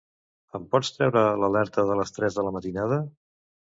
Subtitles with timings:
[0.59, 3.05] Em pots treure l'alerta de les tres de la matinada?